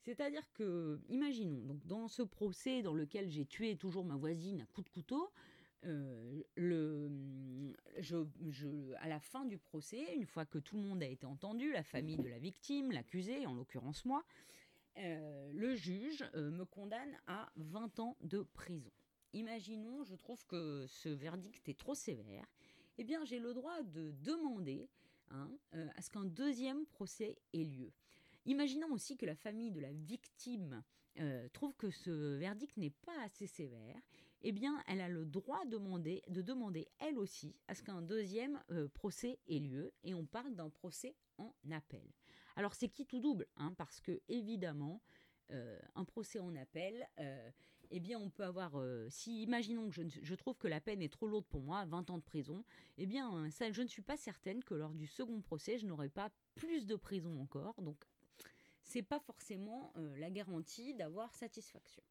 c'est-à-dire 0.00 0.52
que, 0.52 1.00
imaginons, 1.08 1.60
donc 1.60 1.86
dans 1.86 2.08
ce 2.08 2.22
procès 2.22 2.82
dans 2.82 2.92
lequel 2.92 3.30
j'ai 3.30 3.46
tué 3.46 3.76
toujours 3.76 4.04
ma 4.04 4.16
voisine 4.16 4.60
à 4.62 4.66
coup 4.66 4.82
de 4.82 4.88
couteau, 4.88 5.30
euh, 5.84 6.42
à 8.98 9.08
la 9.08 9.20
fin 9.20 9.44
du 9.44 9.58
procès, 9.58 10.16
une 10.16 10.26
fois 10.26 10.44
que 10.44 10.58
tout 10.58 10.74
le 10.74 10.82
monde 10.82 11.04
a 11.04 11.06
été 11.06 11.24
entendu, 11.24 11.70
la 11.70 11.84
famille 11.84 12.16
de 12.16 12.28
la 12.28 12.40
victime, 12.40 12.90
l'accusé, 12.90 13.46
en 13.46 13.54
l'occurrence 13.54 14.04
moi, 14.04 14.24
euh, 14.98 15.52
le 15.54 15.76
juge 15.76 16.24
euh, 16.34 16.50
me 16.50 16.64
condamne 16.64 17.16
à 17.28 17.48
20 17.58 18.00
ans 18.00 18.16
de 18.22 18.42
prison. 18.42 18.90
Imaginons, 19.34 20.02
je 20.02 20.16
trouve 20.16 20.44
que 20.46 20.84
ce 20.88 21.10
verdict 21.10 21.68
est 21.68 21.78
trop 21.78 21.94
sévère. 21.94 22.44
Eh 22.98 23.04
bien, 23.04 23.24
j'ai 23.24 23.38
le 23.38 23.54
droit 23.54 23.82
de 23.82 24.10
demander 24.24 24.88
hein, 25.30 25.50
à 25.72 26.02
ce 26.02 26.10
qu'un 26.10 26.24
deuxième 26.24 26.86
procès 26.86 27.38
ait 27.52 27.64
lieu. 27.64 27.92
Imaginons 28.44 28.92
aussi 28.92 29.16
que 29.16 29.26
la 29.26 29.34
famille 29.34 29.70
de 29.70 29.80
la 29.80 29.92
victime 29.92 30.82
trouve 31.52 31.74
que 31.76 31.90
ce 31.90 32.36
verdict 32.36 32.76
n'est 32.76 32.90
pas 32.90 33.24
assez 33.24 33.46
sévère 33.46 34.00
eh 34.42 34.52
bien, 34.52 34.80
elle 34.86 35.00
a 35.00 35.08
le 35.08 35.24
droit 35.24 35.64
de 35.64 35.70
demander, 35.70 36.22
de 36.28 36.42
demander 36.42 36.88
elle 37.00 37.18
aussi 37.18 37.56
à 37.68 37.74
ce 37.74 37.82
qu'un 37.82 38.02
deuxième 38.02 38.62
euh, 38.70 38.88
procès 38.88 39.40
ait 39.48 39.58
lieu, 39.58 39.92
et 40.04 40.14
on 40.14 40.24
parle 40.24 40.54
d'un 40.54 40.70
procès 40.70 41.16
en 41.38 41.52
appel. 41.72 42.04
Alors, 42.54 42.74
c'est 42.74 42.88
qui 42.88 43.06
tout 43.06 43.20
double 43.20 43.46
hein, 43.56 43.74
Parce 43.76 44.00
que, 44.00 44.20
évidemment, 44.28 45.02
euh, 45.50 45.78
un 45.94 46.04
procès 46.04 46.38
en 46.38 46.54
appel, 46.54 47.08
euh, 47.18 47.50
eh 47.90 48.00
bien, 48.00 48.18
on 48.18 48.30
peut 48.30 48.44
avoir, 48.44 48.80
si 49.08 49.42
imaginons 49.42 49.88
que 49.88 50.08
je, 50.08 50.34
trouve 50.34 50.56
que 50.56 50.68
la 50.68 50.80
peine 50.80 51.02
est 51.02 51.12
trop 51.12 51.26
lourde 51.26 51.46
pour 51.46 51.62
moi, 51.62 51.84
20 51.86 52.10
ans 52.10 52.18
de 52.18 52.22
prison, 52.22 52.64
eh 52.98 53.06
bien, 53.06 53.50
ça, 53.50 53.70
je 53.70 53.82
ne 53.82 53.88
suis 53.88 54.02
pas 54.02 54.16
certaine 54.16 54.62
que 54.64 54.74
lors 54.74 54.94
du 54.94 55.06
second 55.06 55.40
procès, 55.40 55.78
je 55.78 55.86
n'aurai 55.86 56.08
pas 56.08 56.30
plus 56.54 56.86
de 56.86 56.96
prison 56.96 57.40
encore. 57.40 57.80
Donc, 57.82 58.04
c'est 58.82 59.02
pas 59.02 59.20
forcément 59.20 59.92
la 60.16 60.30
garantie 60.30 60.94
d'avoir 60.94 61.34
satisfaction. 61.34 62.02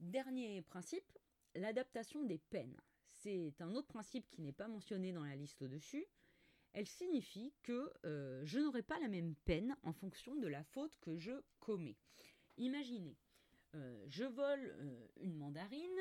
Dernier 0.00 0.62
principe, 0.62 1.18
l'adaptation 1.54 2.24
des 2.24 2.38
peines. 2.38 2.76
C'est 3.08 3.54
un 3.60 3.74
autre 3.74 3.88
principe 3.88 4.28
qui 4.30 4.42
n'est 4.42 4.52
pas 4.52 4.68
mentionné 4.68 5.12
dans 5.12 5.24
la 5.24 5.36
liste 5.36 5.62
au-dessus. 5.62 6.06
Elle 6.72 6.86
signifie 6.86 7.54
que 7.62 7.92
euh, 8.04 8.44
je 8.44 8.58
n'aurai 8.58 8.82
pas 8.82 8.98
la 8.98 9.08
même 9.08 9.34
peine 9.44 9.76
en 9.82 9.92
fonction 9.92 10.34
de 10.34 10.48
la 10.48 10.64
faute 10.64 10.96
que 11.00 11.16
je 11.16 11.32
commets. 11.60 11.96
Imaginez, 12.56 13.16
euh, 13.74 14.04
je 14.08 14.24
vole 14.24 14.74
euh, 14.80 15.06
une 15.20 15.34
mandarine, 15.36 16.00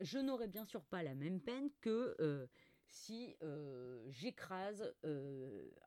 je 0.00 0.18
n'aurai 0.18 0.46
bien 0.46 0.64
sûr 0.64 0.84
pas 0.84 1.02
la 1.02 1.14
même 1.14 1.40
peine 1.40 1.70
que 1.80 2.48
si 2.86 3.34
j'écrase 4.08 4.94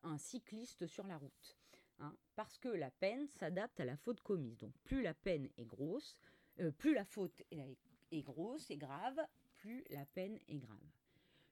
un 0.04 0.18
cycliste 0.18 0.88
sur 0.88 1.08
la 1.08 1.18
route. 1.18 1.58
Hein, 2.02 2.16
parce 2.36 2.58
que 2.58 2.70
la 2.70 2.92
peine 2.92 3.28
s'adapte 3.28 3.80
à 3.82 3.86
la 3.86 3.98
faute 3.98 4.22
commise. 4.22 4.58
Donc 4.58 4.74
plus 4.84 5.02
la 5.02 5.14
peine 5.14 5.50
est 5.58 5.66
grosse, 5.66 6.18
euh, 6.60 6.72
plus 6.72 6.94
la 6.94 7.04
faute 7.04 7.42
est, 7.52 8.22
grosse 8.22 8.72
et 8.72 8.78
grave, 8.78 9.20
plus 9.56 9.84
la 9.90 10.06
peine 10.06 10.40
est 10.48 10.58
grave. 10.58 10.78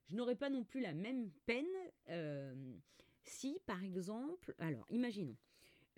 Je 0.06 0.16
n'aurai 0.16 0.36
pas 0.36 0.50
non 0.50 0.64
plus 0.64 0.80
la 0.80 0.94
même 0.94 1.30
peine 1.46 1.66
euh, 2.10 2.78
si, 3.24 3.60
par 3.66 3.84
exemple, 3.84 4.56
alors 4.58 4.86
imaginons, 4.90 5.36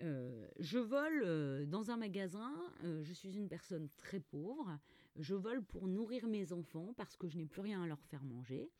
euh, 0.02 0.48
je 0.58 0.78
vole 0.78 1.66
dans 1.66 1.90
un 1.90 1.96
magasin, 1.96 2.52
je 2.82 3.12
suis 3.12 3.36
une 3.36 3.48
personne 3.48 3.88
très 3.98 4.20
pauvre, 4.20 4.78
je 5.16 5.34
vole 5.34 5.62
pour 5.62 5.88
nourrir 5.88 6.26
mes 6.26 6.52
enfants 6.52 6.94
parce 6.96 7.16
que 7.16 7.28
je 7.28 7.36
n'ai 7.36 7.46
plus 7.46 7.60
rien 7.60 7.82
à 7.82 7.86
leur 7.86 8.02
faire 8.04 8.24
manger. 8.24 8.70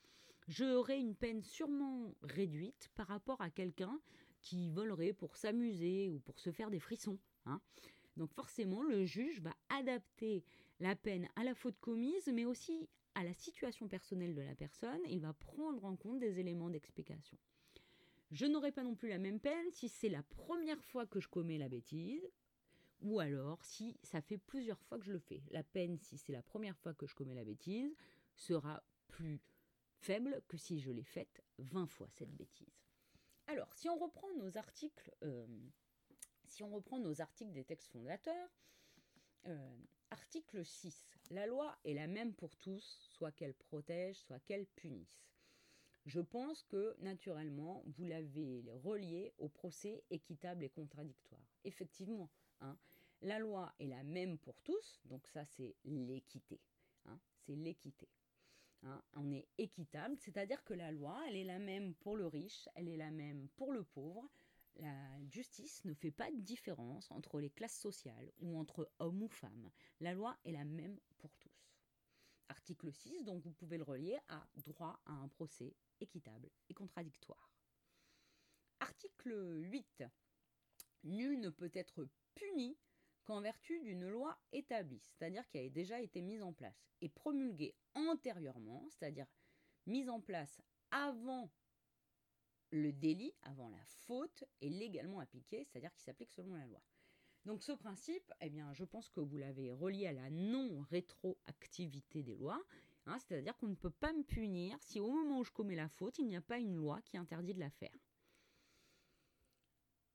J'aurai 0.49 0.99
une 0.99 1.15
peine 1.15 1.43
sûrement 1.43 2.15
réduite 2.23 2.91
par 2.97 3.07
rapport 3.07 3.41
à 3.41 3.51
quelqu'un 3.51 4.01
qui 4.41 4.71
volerait 4.71 5.13
pour 5.13 5.37
s'amuser 5.37 6.09
ou 6.09 6.19
pour 6.19 6.41
se 6.41 6.51
faire 6.51 6.71
des 6.71 6.81
frissons. 6.81 7.19
Hein. 7.47 7.61
Donc 8.17 8.33
forcément, 8.33 8.83
le 8.83 9.05
juge 9.05 9.41
va 9.41 9.55
adapter 9.69 10.45
la 10.81 10.97
peine 10.97 11.29
à 11.37 11.45
la 11.45 11.55
faute 11.55 11.79
commise, 11.79 12.31
mais 12.33 12.45
aussi 12.45 12.89
à 13.15 13.23
la 13.23 13.35
situation 13.35 13.87
personnelle 13.87 14.35
de 14.35 14.43
la 14.43 14.55
personne. 14.55 15.01
Il 15.09 15.21
va 15.21 15.33
prendre 15.33 15.85
en 15.85 15.97
compte 15.97 16.19
des 16.19 16.41
éléments 16.41 16.71
d'explication. 16.71 17.37
Je 18.31 18.47
n'aurai 18.47 18.73
pas 18.73 18.83
non 18.83 18.95
plus 18.95 19.09
la 19.09 19.19
même 19.19 19.41
peine 19.41 19.71
si 19.73 19.89
c'est 19.89 20.09
la 20.09 20.23
première 20.23 20.83
fois 20.85 21.07
que 21.07 21.21
je 21.21 21.29
commets 21.29 21.59
la 21.59 21.69
bêtise, 21.69 22.29
ou 23.01 23.19
alors 23.19 23.65
si 23.65 23.97
ça 24.03 24.21
fait 24.21 24.39
plusieurs 24.39 24.81
fois 24.83 24.99
que 24.99 25.05
je 25.05 25.13
le 25.13 25.19
fais. 25.19 25.43
La 25.51 25.63
peine, 25.63 25.99
si 25.99 26.19
c'est 26.19 26.33
la 26.33 26.43
première 26.43 26.77
fois 26.77 26.95
que 26.95 27.07
je 27.07 27.15
commets 27.15 27.35
la 27.35 27.45
bêtise, 27.45 27.95
sera 28.35 28.83
plus 29.09 29.41
faible 29.99 30.43
que 30.49 30.57
si 30.57 30.81
je 30.81 30.91
l'ai 30.91 31.03
faite 31.03 31.43
20 31.59 31.87
fois 31.87 32.09
cette 32.11 32.35
bêtise. 32.35 32.73
Alors, 33.47 33.73
si 33.75 33.89
on 33.89 33.99
reprend 33.99 34.33
nos 34.37 34.57
articles 34.57 35.11
euh, 35.25 35.47
si 36.51 36.63
on 36.63 36.71
reprend 36.71 36.99
nos 36.99 37.21
articles 37.21 37.53
des 37.53 37.65
textes 37.65 37.91
fondateurs, 37.91 38.51
euh, 39.47 39.79
article 40.11 40.65
6, 40.65 41.19
la 41.31 41.47
loi 41.47 41.79
est 41.85 41.95
la 41.95 42.09
même 42.09 42.35
pour 42.35 42.57
tous, 42.57 43.09
soit 43.13 43.33
qu'elle 43.33 43.55
protège, 43.55 44.17
soit 44.17 44.41
qu'elle 44.41 44.67
punisse. 44.67 45.25
Je 46.07 46.21
pense 46.21 46.63
que 46.65 46.97
naturellement, 47.01 47.83
vous 47.87 48.05
l'avez 48.05 48.65
relié 48.83 49.33
au 49.39 49.49
procès 49.49 50.03
équitable 50.11 50.65
et 50.65 50.71
contradictoire. 50.71 51.45
Effectivement, 51.65 52.31
hein, 52.61 52.77
la 53.23 53.39
loi 53.39 53.73
est 53.79 53.87
la 53.87 54.03
même 54.03 54.39
pour 54.39 54.61
tous, 54.63 55.01
donc 55.05 55.27
ça 55.29 55.45
c'est 55.45 55.77
l'équité. 55.85 56.61
Hein, 57.05 57.19
c'est 57.45 57.55
l'équité. 57.55 58.09
Hein. 58.83 59.03
on 59.13 59.31
est 59.31 59.47
équitable, 59.59 60.17
c'est-à-dire 60.17 60.65
que 60.65 60.73
la 60.73 60.91
loi, 60.91 61.23
elle 61.29 61.37
est 61.37 61.45
la 61.45 61.59
même 61.59 61.95
pour 61.97 62.17
le 62.17 62.27
riche, 62.27 62.67
elle 62.75 62.89
est 62.89 62.97
la 62.97 63.11
même 63.11 63.49
pour 63.57 63.73
le 63.73 63.85
pauvre, 63.85 64.27
la 64.77 65.23
justice 65.29 65.85
ne 65.85 65.93
fait 65.93 66.11
pas 66.11 66.31
de 66.31 66.41
différence 66.41 67.11
entre 67.11 67.41
les 67.41 67.51
classes 67.51 67.79
sociales 67.79 68.33
ou 68.39 68.59
entre 68.59 68.91
hommes 68.99 69.23
ou 69.23 69.29
femmes. 69.29 69.71
La 70.01 70.15
loi 70.15 70.37
est 70.45 70.53
la 70.53 70.65
même 70.65 70.99
pour 71.19 71.37
tous. 71.37 71.75
Article 72.49 72.91
6, 72.91 73.25
donc 73.25 73.43
vous 73.43 73.53
pouvez 73.53 73.77
le 73.77 73.85
relier 73.85 74.19
à 74.29 74.47
droit 74.57 75.01
à 75.05 75.13
un 75.13 75.29
procès 75.29 75.75
équitable 76.01 76.51
et 76.69 76.75
contradictoire. 76.75 77.51
Article 78.81 79.61
8. 79.63 80.05
Nul 81.05 81.41
ne 81.41 81.51
peut 81.51 81.71
être 81.75 82.07
puni 82.35 82.77
qu'en 83.25 83.41
vertu 83.41 83.81
d'une 83.81 84.09
loi 84.09 84.39
établie, 84.53 85.03
c'est-à-dire 85.03 85.47
qui 85.49 85.59
a 85.59 85.69
déjà 85.69 86.01
été 86.01 86.21
mise 86.21 86.43
en 86.43 86.53
place, 86.53 86.91
et 87.01 87.09
promulguée 87.09 87.75
antérieurement, 87.95 88.87
c'est-à-dire 88.91 89.27
mise 89.87 90.09
en 90.09 90.21
place 90.21 90.61
avant 90.91 91.51
le 92.71 92.93
délit, 92.93 93.35
avant 93.43 93.69
la 93.69 93.85
faute, 93.85 94.45
est 94.61 94.69
légalement 94.69 95.21
appliqué, 95.21 95.65
c'est-à-dire 95.65 95.93
qui 95.93 96.03
s'applique 96.03 96.33
selon 96.33 96.55
la 96.55 96.67
loi. 96.67 96.83
Donc 97.47 97.63
ce 97.63 97.73
principe, 97.73 98.33
eh 98.41 98.51
bien, 98.51 98.73
je 98.75 98.85
pense 98.85 99.09
que 99.09 99.21
vous 99.21 99.37
l'avez 99.37 99.73
relié 99.73 100.07
à 100.07 100.13
la 100.13 100.31
non-rétroactivité 100.31 102.23
des 102.23 102.37
lois, 102.37 102.63
hein, 103.07 103.19
c'est-à-dire 103.19 103.57
qu'on 103.57 103.69
ne 103.69 103.75
peut 103.75 103.91
pas 103.91 104.13
me 104.13 104.23
punir 104.23 104.77
si 104.81 105.01
au 105.01 105.11
moment 105.11 105.39
où 105.39 105.45
je 105.45 105.53
commets 105.53 105.77
la 105.77 105.89
faute, 105.89 106.19
il 106.19 106.27
n'y 106.27 106.37
a 106.37 106.41
pas 106.41 106.59
une 106.59 106.77
loi 106.77 107.01
qui 107.03 107.17
interdit 107.17 107.55
de 107.55 107.61
la 107.61 107.71
faire. 107.71 107.99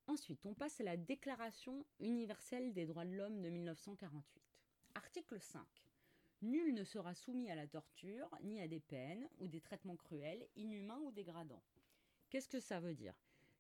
Ensuite, 0.08 0.46
on 0.46 0.54
passe 0.54 0.80
à 0.82 0.84
la 0.84 0.98
Déclaration 0.98 1.84
universelle 2.00 2.74
des 2.74 2.86
droits 2.86 3.06
de 3.06 3.16
l'homme 3.16 3.42
de 3.42 3.50
1948. 3.50 4.42
Article 4.94 5.40
5. 5.40 5.66
Nul 6.44 6.76
ne 6.76 6.84
sera 6.84 7.16
soumis 7.16 7.50
à 7.50 7.56
la 7.56 7.66
torture, 7.66 8.30
ni 8.44 8.62
à 8.62 8.68
des 8.68 8.80
peines 8.80 9.28
ou 9.40 9.48
des 9.48 9.62
traitements 9.62 9.96
cruels, 9.96 10.48
inhumains 10.56 11.00
ou 11.00 11.12
dégradants. 11.12 11.64
Qu'est-ce 12.30 12.50
que 12.50 12.60
ça 12.60 12.80
veut 12.80 12.94
dire? 12.94 13.16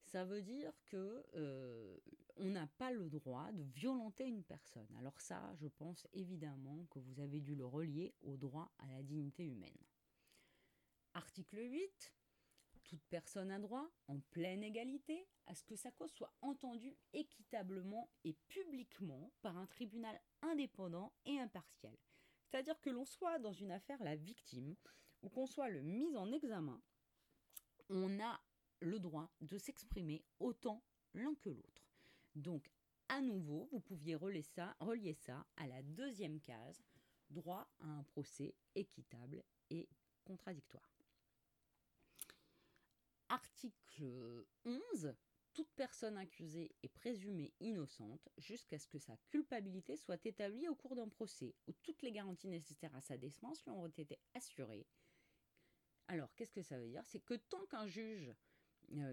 Ça 0.05 0.23
veut 0.23 0.41
dire 0.41 0.71
que 0.85 1.25
euh, 1.35 1.97
on 2.37 2.49
n'a 2.49 2.67
pas 2.67 2.91
le 2.91 3.09
droit 3.09 3.51
de 3.51 3.63
violenter 3.63 4.25
une 4.25 4.43
personne. 4.43 4.87
Alors 4.99 5.19
ça, 5.19 5.53
je 5.55 5.67
pense 5.67 6.07
évidemment 6.13 6.85
que 6.91 6.99
vous 6.99 7.19
avez 7.19 7.41
dû 7.41 7.55
le 7.55 7.65
relier 7.65 8.13
au 8.21 8.37
droit 8.37 8.71
à 8.79 8.87
la 8.87 9.03
dignité 9.03 9.45
humaine. 9.45 9.77
Article 11.13 11.57
8 11.57 12.13
toute 12.85 13.03
personne 13.09 13.51
a 13.51 13.59
droit, 13.59 13.89
en 14.07 14.19
pleine 14.19 14.63
égalité, 14.63 15.27
à 15.47 15.55
ce 15.55 15.63
que 15.63 15.75
sa 15.75 15.91
cause 15.91 16.11
soit 16.11 16.33
entendue 16.41 16.95
équitablement 17.13 18.09
et 18.23 18.33
publiquement 18.47 19.31
par 19.41 19.57
un 19.57 19.65
tribunal 19.65 20.19
indépendant 20.41 21.11
et 21.25 21.39
impartial. 21.39 21.95
C'est-à-dire 22.45 22.79
que 22.79 22.91
l'on 22.91 23.05
soit 23.05 23.39
dans 23.39 23.53
une 23.53 23.71
affaire 23.71 24.01
la 24.03 24.15
victime 24.15 24.75
ou 25.23 25.29
qu'on 25.29 25.47
soit 25.47 25.69
le 25.69 25.81
mis 25.81 26.15
en 26.15 26.31
examen, 26.31 26.79
on 27.89 28.19
a 28.19 28.39
le 28.79 28.99
droit 28.99 29.29
de 29.41 29.57
s'exprimer 29.57 30.23
autant 30.39 30.83
l'un 31.13 31.35
que 31.35 31.49
l'autre. 31.49 31.89
Donc, 32.35 32.69
à 33.07 33.21
nouveau, 33.21 33.67
vous 33.71 33.79
pouviez 33.79 34.15
relier 34.15 34.41
ça, 34.41 34.75
relier 34.79 35.13
ça 35.13 35.45
à 35.57 35.67
la 35.67 35.81
deuxième 35.83 36.39
case, 36.41 36.83
droit 37.29 37.67
à 37.79 37.87
un 37.87 38.03
procès 38.03 38.55
équitable 38.75 39.43
et 39.69 39.87
contradictoire. 40.23 40.95
Article 43.29 44.45
11. 44.65 45.15
Toute 45.53 45.71
personne 45.75 46.17
accusée 46.17 46.75
est 46.83 46.89
présumée 46.89 47.53
innocente 47.61 48.27
jusqu'à 48.37 48.77
ce 48.77 48.89
que 48.89 48.99
sa 48.99 49.15
culpabilité 49.29 49.95
soit 49.95 50.25
établie 50.25 50.67
au 50.67 50.75
cours 50.75 50.95
d'un 50.95 51.07
procès 51.07 51.55
où 51.67 51.71
toutes 51.81 52.01
les 52.01 52.11
garanties 52.11 52.49
nécessaires 52.49 52.93
à 52.93 53.01
sa 53.01 53.17
défense 53.17 53.63
lui 53.63 53.71
ont 53.71 53.87
été 53.87 54.19
assurées. 54.33 54.85
Alors, 56.07 56.33
qu'est-ce 56.35 56.51
que 56.51 56.61
ça 56.61 56.77
veut 56.77 56.89
dire? 56.89 57.05
C'est 57.05 57.21
que 57.21 57.35
tant 57.35 57.65
qu'un 57.67 57.87
juge, 57.87 58.33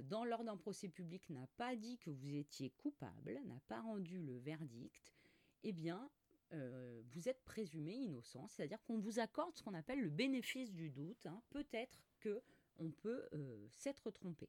dans 0.04 0.24
l'ordre 0.24 0.44
d'un 0.44 0.56
procès 0.56 0.88
public, 0.88 1.28
n'a 1.30 1.46
pas 1.56 1.76
dit 1.76 1.98
que 1.98 2.10
vous 2.10 2.34
étiez 2.34 2.70
coupable, 2.70 3.40
n'a 3.46 3.60
pas 3.68 3.80
rendu 3.80 4.20
le 4.20 4.38
verdict, 4.38 5.12
eh 5.64 5.72
bien, 5.72 6.10
euh, 6.52 7.02
vous 7.12 7.28
êtes 7.28 7.42
présumé 7.44 7.94
innocent, 7.94 8.46
c'est-à-dire 8.48 8.82
qu'on 8.84 8.98
vous 8.98 9.18
accorde 9.18 9.56
ce 9.56 9.62
qu'on 9.62 9.74
appelle 9.74 10.00
le 10.00 10.10
bénéfice 10.10 10.72
du 10.72 10.90
doute. 10.90 11.24
Hein. 11.26 11.42
Peut-être 11.50 11.98
que 12.20 12.42
on 12.78 12.90
peut 12.90 13.28
euh, 13.32 13.66
s'être 13.70 14.10
trompé. 14.10 14.48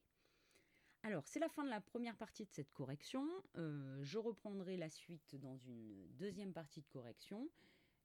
Alors, 1.02 1.26
c'est 1.26 1.38
la 1.38 1.48
fin 1.48 1.64
de 1.64 1.70
la 1.70 1.80
première 1.80 2.16
partie 2.16 2.44
de 2.44 2.50
cette 2.50 2.72
correction. 2.72 3.26
Euh, 3.56 4.02
je 4.02 4.18
reprendrai 4.18 4.76
la 4.76 4.88
suite 4.88 5.36
dans 5.36 5.56
une 5.58 6.06
deuxième 6.16 6.52
partie 6.52 6.80
de 6.80 6.88
correction 6.88 7.48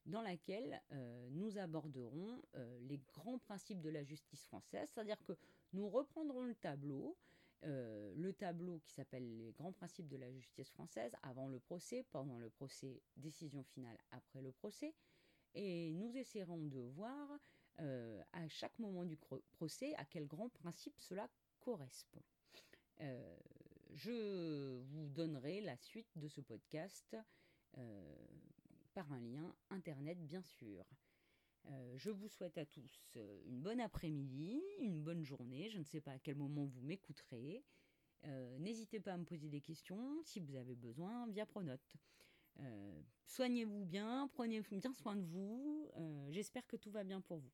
dans 0.06 0.22
laquelle 0.22 0.82
euh, 0.92 1.30
nous 1.32 1.58
aborderons 1.58 2.42
les 2.82 2.98
grands 3.14 3.38
principes 3.38 3.82
de 3.82 3.90
la 3.90 4.04
justice 4.04 4.44
française, 4.46 4.90
c'est-à-dire 4.94 5.22
que 5.24 5.34
nous 5.74 5.90
reprendrons 5.90 6.44
le 6.44 6.56
tableau, 6.56 7.18
le 7.64 8.32
tableau 8.32 8.80
qui 8.80 8.94
s'appelle 8.94 9.38
les 9.38 9.52
grands 9.52 9.74
principes 9.74 10.08
de 10.08 10.18
la 10.18 10.32
justice 10.32 10.70
française 10.72 11.12
avant 11.24 11.48
le 11.48 11.60
procès, 11.60 12.06
pendant 12.12 12.38
le 12.38 12.50
procès, 12.50 13.02
décision 13.18 13.64
finale 13.64 13.98
après 14.12 14.42
le 14.42 14.52
procès, 14.52 14.94
et 15.56 15.92
nous 15.94 16.16
essaierons 16.16 16.66
de 16.66 16.80
voir 16.80 17.40
euh, 17.82 18.22
à 18.34 18.48
chaque 18.50 18.78
moment 18.80 19.06
du 19.06 19.18
procès 19.52 19.96
à 19.96 20.06
quel 20.06 20.28
grand 20.28 20.50
principe 20.50 21.00
cela 21.00 21.30
correspond. 21.62 22.22
Euh, 23.00 23.38
je 23.94 24.82
vous 24.82 25.08
donnerai 25.10 25.62
la 25.62 25.78
suite 25.78 26.18
de 26.18 26.28
ce 26.28 26.42
podcast 26.42 27.16
euh, 27.78 28.16
par 28.94 29.12
un 29.14 29.22
lien 29.22 29.56
internet 29.70 30.20
bien 30.26 30.42
sûr. 30.42 30.86
Je 31.96 32.10
vous 32.10 32.28
souhaite 32.28 32.58
à 32.58 32.66
tous 32.66 33.18
une 33.46 33.62
bonne 33.62 33.80
après-midi, 33.80 34.62
une 34.80 35.02
bonne 35.02 35.24
journée. 35.24 35.70
Je 35.70 35.80
ne 35.80 35.84
sais 35.84 36.02
pas 36.02 36.12
à 36.12 36.20
quel 36.20 36.36
moment 36.36 36.66
vous 36.66 36.82
m'écouterez. 36.82 37.64
N'hésitez 38.60 39.00
pas 39.00 39.14
à 39.14 39.18
me 39.18 39.26
poser 39.26 39.50
des 39.50 39.62
questions 39.62 40.22
si 40.24 40.40
vous 40.40 40.56
avez 40.56 40.76
besoin 40.76 41.28
via 41.28 41.46
Pronote. 41.46 41.98
soignez-vous 43.26 43.86
bien, 43.86 44.28
prenez 44.34 44.62
bien 44.62 44.94
soin 44.94 45.16
de 45.16 45.26
vous. 45.26 45.92
J'espère 46.30 46.66
que 46.68 46.76
tout 46.76 46.92
va 46.92 47.04
bien 47.04 47.22
pour 47.22 47.38
vous. 47.38 47.52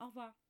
Au 0.00 0.06
revoir. 0.06 0.43